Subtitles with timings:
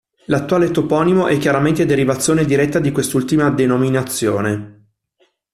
[0.25, 4.87] L'attuale toponimo è chiaramente derivazione diretta di quest'ultima denominazione.